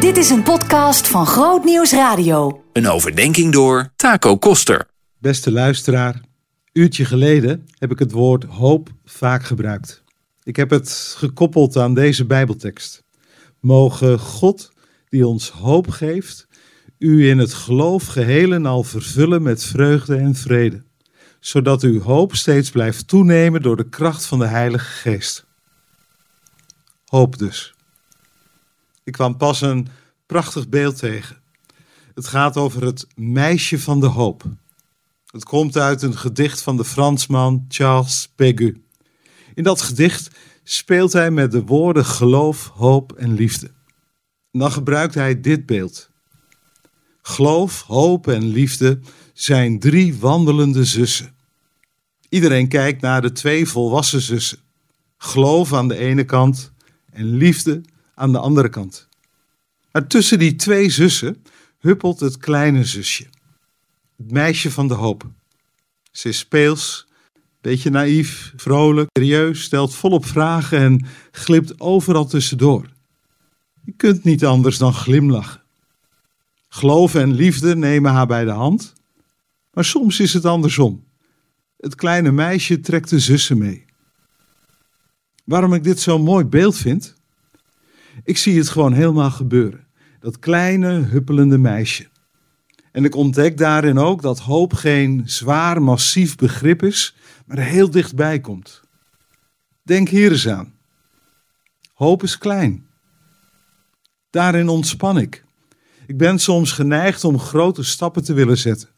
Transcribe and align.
Dit 0.00 0.16
is 0.16 0.30
een 0.30 0.42
podcast 0.42 1.08
van 1.08 1.26
Groot 1.26 1.64
Nieuws 1.64 1.92
Radio. 1.92 2.64
Een 2.72 2.88
overdenking 2.88 3.52
door 3.52 3.92
Taco 3.96 4.36
Koster. 4.36 4.86
Beste 5.18 5.52
luisteraar, 5.52 6.20
uurtje 6.72 7.04
geleden 7.04 7.66
heb 7.78 7.90
ik 7.90 7.98
het 7.98 8.12
woord 8.12 8.44
hoop 8.44 8.88
vaak 9.04 9.44
gebruikt. 9.44 10.02
Ik 10.42 10.56
heb 10.56 10.70
het 10.70 11.14
gekoppeld 11.16 11.76
aan 11.76 11.94
deze 11.94 12.24
Bijbeltekst. 12.24 13.04
Mogen 13.60 14.18
God, 14.18 14.72
die 15.08 15.26
ons 15.26 15.50
hoop 15.50 15.90
geeft, 15.90 16.46
u 16.98 17.28
in 17.28 17.38
het 17.38 17.54
geloof 17.54 18.06
geheel 18.06 18.52
en 18.52 18.66
al 18.66 18.82
vervullen 18.82 19.42
met 19.42 19.64
vreugde 19.64 20.16
en 20.16 20.34
vrede, 20.34 20.82
zodat 21.40 21.82
uw 21.82 22.00
hoop 22.00 22.34
steeds 22.34 22.70
blijft 22.70 23.08
toenemen 23.08 23.62
door 23.62 23.76
de 23.76 23.88
kracht 23.88 24.24
van 24.24 24.38
de 24.38 24.46
Heilige 24.46 24.90
Geest. 24.90 25.46
Hoop 27.04 27.38
dus. 27.38 27.75
Ik 29.06 29.12
kwam 29.12 29.36
pas 29.36 29.60
een 29.60 29.88
prachtig 30.26 30.68
beeld 30.68 30.98
tegen. 30.98 31.36
Het 32.14 32.26
gaat 32.26 32.56
over 32.56 32.84
het 32.84 33.06
meisje 33.14 33.78
van 33.78 34.00
de 34.00 34.06
hoop. 34.06 34.44
Het 35.26 35.44
komt 35.44 35.76
uit 35.76 36.02
een 36.02 36.16
gedicht 36.16 36.62
van 36.62 36.76
de 36.76 36.84
Fransman 36.84 37.64
Charles 37.68 38.32
Pégu. 38.34 38.82
In 39.54 39.62
dat 39.62 39.80
gedicht 39.80 40.30
speelt 40.64 41.12
hij 41.12 41.30
met 41.30 41.52
de 41.52 41.62
woorden 41.62 42.04
geloof, 42.04 42.70
hoop 42.74 43.12
en 43.12 43.34
liefde. 43.34 43.70
Dan 44.50 44.72
gebruikt 44.72 45.14
hij 45.14 45.40
dit 45.40 45.66
beeld. 45.66 46.10
Geloof, 47.22 47.82
hoop 47.82 48.28
en 48.28 48.46
liefde 48.46 49.00
zijn 49.32 49.78
drie 49.78 50.18
wandelende 50.18 50.84
zussen. 50.84 51.34
Iedereen 52.28 52.68
kijkt 52.68 53.00
naar 53.00 53.22
de 53.22 53.32
twee 53.32 53.66
volwassen 53.66 54.20
zussen. 54.20 54.58
Geloof 55.16 55.72
aan 55.72 55.88
de 55.88 55.96
ene 55.96 56.24
kant 56.24 56.72
en 57.10 57.36
liefde 57.36 57.82
aan 58.16 58.32
de 58.32 58.38
andere 58.38 58.68
kant. 58.68 59.08
Maar 59.92 60.06
tussen 60.06 60.38
die 60.38 60.56
twee 60.56 60.90
zussen 60.90 61.42
huppelt 61.78 62.20
het 62.20 62.38
kleine 62.38 62.84
zusje. 62.84 63.26
Het 64.16 64.30
meisje 64.30 64.70
van 64.70 64.88
de 64.88 64.94
hoop. 64.94 65.30
Ze 66.10 66.28
is 66.28 66.38
speels, 66.38 67.06
beetje 67.60 67.90
naïef, 67.90 68.52
vrolijk, 68.56 69.08
serieus, 69.12 69.62
stelt 69.62 69.94
volop 69.94 70.26
vragen 70.26 70.78
en 70.78 71.06
glipt 71.30 71.80
overal 71.80 72.26
tussendoor. 72.26 72.88
Je 73.84 73.92
kunt 73.96 74.24
niet 74.24 74.44
anders 74.44 74.78
dan 74.78 74.94
glimlachen. 74.94 75.62
Geloof 76.68 77.14
en 77.14 77.34
liefde 77.34 77.76
nemen 77.76 78.12
haar 78.12 78.26
bij 78.26 78.44
de 78.44 78.50
hand, 78.50 78.92
maar 79.72 79.84
soms 79.84 80.20
is 80.20 80.32
het 80.32 80.44
andersom. 80.44 81.04
Het 81.76 81.94
kleine 81.94 82.32
meisje 82.32 82.80
trekt 82.80 83.10
de 83.10 83.18
zussen 83.18 83.58
mee. 83.58 83.84
Waarom 85.44 85.74
ik 85.74 85.84
dit 85.84 86.00
zo'n 86.00 86.22
mooi 86.22 86.44
beeld 86.44 86.76
vind? 86.76 87.15
Ik 88.26 88.36
zie 88.36 88.58
het 88.58 88.68
gewoon 88.68 88.92
helemaal 88.92 89.30
gebeuren. 89.30 89.86
Dat 90.20 90.38
kleine, 90.38 90.88
huppelende 90.88 91.58
meisje. 91.58 92.06
En 92.92 93.04
ik 93.04 93.14
ontdek 93.14 93.58
daarin 93.58 93.98
ook 93.98 94.22
dat 94.22 94.38
hoop 94.38 94.72
geen 94.72 95.22
zwaar, 95.24 95.82
massief 95.82 96.36
begrip 96.36 96.82
is, 96.82 97.16
maar 97.44 97.58
heel 97.58 97.90
dichtbij 97.90 98.40
komt. 98.40 98.82
Denk 99.82 100.08
hier 100.08 100.30
eens 100.30 100.48
aan. 100.48 100.74
Hoop 101.92 102.22
is 102.22 102.38
klein. 102.38 102.86
Daarin 104.30 104.68
ontspan 104.68 105.18
ik. 105.18 105.44
Ik 106.06 106.16
ben 106.16 106.38
soms 106.38 106.72
geneigd 106.72 107.24
om 107.24 107.38
grote 107.38 107.82
stappen 107.82 108.24
te 108.24 108.32
willen 108.32 108.58
zetten. 108.58 108.88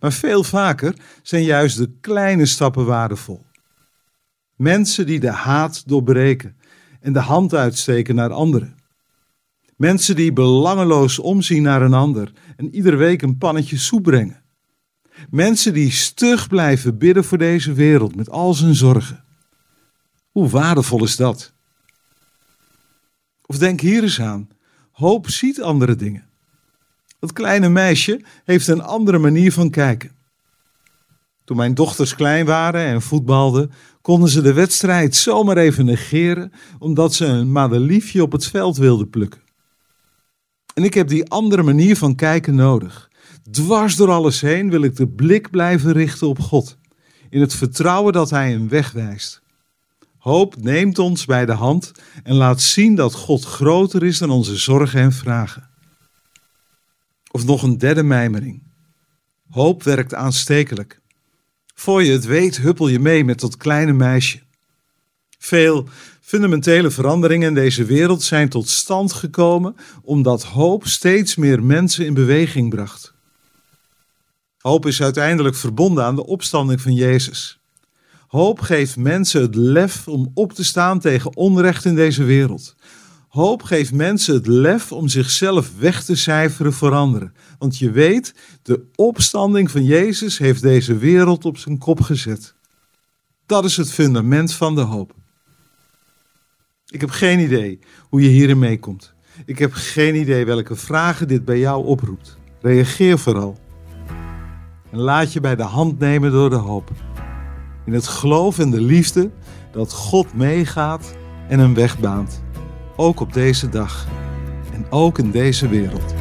Maar 0.00 0.12
veel 0.12 0.44
vaker 0.44 0.94
zijn 1.22 1.42
juist 1.42 1.76
de 1.76 1.90
kleine 2.00 2.46
stappen 2.46 2.86
waardevol. 2.86 3.44
Mensen 4.54 5.06
die 5.06 5.20
de 5.20 5.30
haat 5.30 5.88
doorbreken 5.88 6.56
en 7.00 7.12
de 7.12 7.20
hand 7.20 7.54
uitsteken 7.54 8.14
naar 8.14 8.32
anderen. 8.32 8.76
Mensen 9.76 10.16
die 10.16 10.32
belangeloos 10.32 11.18
omzien 11.18 11.62
naar 11.62 11.82
een 11.82 11.94
ander 11.94 12.32
en 12.56 12.74
iedere 12.74 12.96
week 12.96 13.22
een 13.22 13.38
pannetje 13.38 13.78
soep 13.78 14.02
brengen. 14.02 14.42
Mensen 15.30 15.72
die 15.72 15.90
stug 15.90 16.48
blijven 16.48 16.98
bidden 16.98 17.24
voor 17.24 17.38
deze 17.38 17.72
wereld 17.72 18.16
met 18.16 18.30
al 18.30 18.54
zijn 18.54 18.74
zorgen. 18.74 19.24
Hoe 20.30 20.48
waardevol 20.48 21.04
is 21.04 21.16
dat? 21.16 21.52
Of 23.46 23.58
denk 23.58 23.80
hier 23.80 24.02
eens 24.02 24.20
aan. 24.20 24.48
Hoop 24.90 25.30
ziet 25.30 25.62
andere 25.62 25.96
dingen. 25.96 26.24
Dat 27.18 27.32
kleine 27.32 27.68
meisje 27.68 28.20
heeft 28.44 28.68
een 28.68 28.82
andere 28.82 29.18
manier 29.18 29.52
van 29.52 29.70
kijken. 29.70 30.15
Toen 31.46 31.56
mijn 31.56 31.74
dochters 31.74 32.14
klein 32.14 32.46
waren 32.46 32.80
en 32.80 33.02
voetbalden, 33.02 33.70
konden 34.00 34.28
ze 34.28 34.42
de 34.42 34.52
wedstrijd 34.52 35.16
zomaar 35.16 35.56
even 35.56 35.84
negeren, 35.84 36.52
omdat 36.78 37.14
ze 37.14 37.26
een 37.26 37.52
madeliefje 37.52 38.22
op 38.22 38.32
het 38.32 38.46
veld 38.46 38.76
wilden 38.76 39.10
plukken. 39.10 39.40
En 40.74 40.84
ik 40.84 40.94
heb 40.94 41.08
die 41.08 41.30
andere 41.30 41.62
manier 41.62 41.96
van 41.96 42.14
kijken 42.14 42.54
nodig. 42.54 43.10
Dwars 43.50 43.96
door 43.96 44.10
alles 44.10 44.40
heen 44.40 44.70
wil 44.70 44.82
ik 44.82 44.96
de 44.96 45.08
blik 45.08 45.50
blijven 45.50 45.92
richten 45.92 46.28
op 46.28 46.40
God, 46.40 46.78
in 47.30 47.40
het 47.40 47.54
vertrouwen 47.54 48.12
dat 48.12 48.30
Hij 48.30 48.54
een 48.54 48.68
weg 48.68 48.92
wijst. 48.92 49.42
Hoop 50.18 50.62
neemt 50.62 50.98
ons 50.98 51.24
bij 51.24 51.46
de 51.46 51.52
hand 51.52 51.92
en 52.22 52.34
laat 52.34 52.60
zien 52.60 52.94
dat 52.94 53.14
God 53.14 53.44
groter 53.44 54.04
is 54.04 54.18
dan 54.18 54.30
onze 54.30 54.56
zorgen 54.56 55.00
en 55.00 55.12
vragen. 55.12 55.70
Of 57.30 57.44
nog 57.44 57.62
een 57.62 57.78
derde 57.78 58.02
mijmering. 58.02 58.62
Hoop 59.50 59.82
werkt 59.82 60.14
aanstekelijk. 60.14 61.04
Voor 61.78 62.02
je 62.02 62.12
het 62.12 62.24
weet 62.24 62.56
huppel 62.56 62.88
je 62.88 62.98
mee 62.98 63.24
met 63.24 63.40
dat 63.40 63.56
kleine 63.56 63.92
meisje. 63.92 64.40
Veel 65.38 65.88
fundamentele 66.20 66.90
veranderingen 66.90 67.48
in 67.48 67.54
deze 67.54 67.84
wereld 67.84 68.22
zijn 68.22 68.48
tot 68.48 68.68
stand 68.68 69.12
gekomen 69.12 69.76
omdat 70.02 70.42
hoop 70.42 70.86
steeds 70.86 71.36
meer 71.36 71.62
mensen 71.62 72.06
in 72.06 72.14
beweging 72.14 72.70
bracht. 72.70 73.14
Hoop 74.58 74.86
is 74.86 75.02
uiteindelijk 75.02 75.56
verbonden 75.56 76.04
aan 76.04 76.16
de 76.16 76.26
opstanding 76.26 76.80
van 76.80 76.94
Jezus. 76.94 77.58
Hoop 78.26 78.60
geeft 78.60 78.96
mensen 78.96 79.40
het 79.40 79.54
lef 79.54 80.08
om 80.08 80.30
op 80.34 80.52
te 80.52 80.64
staan 80.64 81.00
tegen 81.00 81.36
onrecht 81.36 81.84
in 81.84 81.94
deze 81.94 82.24
wereld. 82.24 82.74
Hoop 83.36 83.62
geeft 83.62 83.92
mensen 83.92 84.34
het 84.34 84.46
lef 84.46 84.92
om 84.92 85.08
zichzelf 85.08 85.78
weg 85.78 86.04
te 86.04 86.16
cijferen 86.16 86.72
voor 86.72 86.94
anderen. 86.94 87.34
Want 87.58 87.78
je 87.78 87.90
weet, 87.90 88.34
de 88.62 88.84
opstanding 88.94 89.70
van 89.70 89.84
Jezus 89.84 90.38
heeft 90.38 90.62
deze 90.62 90.96
wereld 90.96 91.44
op 91.44 91.58
zijn 91.58 91.78
kop 91.78 92.00
gezet. 92.00 92.54
Dat 93.46 93.64
is 93.64 93.76
het 93.76 93.92
fundament 93.92 94.52
van 94.52 94.74
de 94.74 94.80
hoop. 94.80 95.14
Ik 96.86 97.00
heb 97.00 97.10
geen 97.10 97.38
idee 97.38 97.78
hoe 98.08 98.22
je 98.22 98.28
hierin 98.28 98.58
meekomt. 98.58 99.14
Ik 99.46 99.58
heb 99.58 99.72
geen 99.72 100.14
idee 100.14 100.44
welke 100.44 100.76
vragen 100.76 101.28
dit 101.28 101.44
bij 101.44 101.58
jou 101.58 101.86
oproept. 101.86 102.38
Reageer 102.60 103.18
vooral. 103.18 103.58
En 104.90 104.98
laat 104.98 105.32
je 105.32 105.40
bij 105.40 105.56
de 105.56 105.62
hand 105.62 105.98
nemen 105.98 106.30
door 106.30 106.50
de 106.50 106.56
hoop. 106.56 106.90
In 107.86 107.92
het 107.92 108.06
geloof 108.06 108.58
en 108.58 108.70
de 108.70 108.80
liefde 108.80 109.30
dat 109.72 109.92
God 109.92 110.34
meegaat 110.34 111.14
en 111.48 111.58
een 111.58 111.74
weg 111.74 111.98
baant. 111.98 112.44
Ook 112.96 113.20
op 113.20 113.32
deze 113.32 113.68
dag. 113.68 114.06
En 114.72 114.86
ook 114.90 115.18
in 115.18 115.30
deze 115.30 115.68
wereld. 115.68 116.14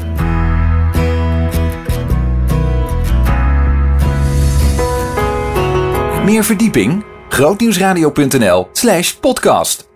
Meer 6.26 6.44
verdieping? 6.44 7.04
grootnieuwsradio.nl 7.30 8.68
slash 8.72 9.14
podcast 9.14 9.88